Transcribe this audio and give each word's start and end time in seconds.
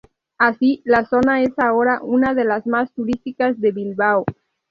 Así, 0.39 0.81
la 0.83 1.05
zona 1.05 1.43
es 1.43 1.51
ahora 1.59 1.99
una 2.01 2.33
de 2.33 2.43
las 2.43 2.65
más 2.65 2.91
turísticas 2.91 3.61
de 3.61 3.71
Bilbao. 3.71 4.25